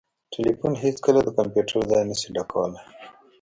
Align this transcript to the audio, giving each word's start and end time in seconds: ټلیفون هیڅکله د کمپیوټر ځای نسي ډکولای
ټلیفون 0.33 0.73
هیڅکله 0.83 1.19
د 1.23 1.29
کمپیوټر 1.37 1.81
ځای 1.91 2.03
نسي 2.09 2.29
ډکولای 2.35 2.81